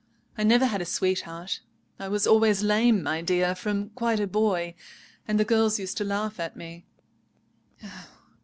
[0.35, 1.61] I never had a sweetheart.
[1.99, 4.73] I was always lame, my dear, from quite a boy;
[5.27, 6.87] and the girls used to laugh at me."